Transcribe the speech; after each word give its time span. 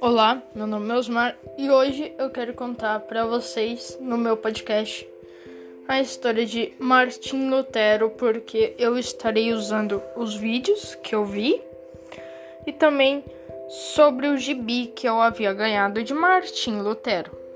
Olá, 0.00 0.42
meu 0.54 0.66
nome 0.66 0.92
é 0.92 0.96
Osmar 0.96 1.36
e 1.56 1.70
hoje 1.70 2.12
eu 2.18 2.28
quero 2.28 2.52
contar 2.52 3.00
para 3.00 3.24
vocês 3.24 3.96
no 4.00 4.18
meu 4.18 4.36
podcast 4.36 5.08
a 5.88 6.00
história 6.00 6.44
de 6.44 6.72
Martin 6.78 7.48
Lutero, 7.48 8.10
porque 8.10 8.74
eu 8.78 8.98
estarei 8.98 9.52
usando 9.52 10.02
os 10.14 10.34
vídeos 10.34 10.94
que 10.96 11.14
eu 11.14 11.24
vi 11.24 11.60
e 12.66 12.72
também 12.72 13.24
sobre 13.68 14.28
o 14.28 14.36
gibi 14.36 14.88
que 14.88 15.08
eu 15.08 15.20
havia 15.20 15.52
ganhado 15.54 16.02
de 16.02 16.12
Martin 16.12 16.80
Lutero. 16.80 17.46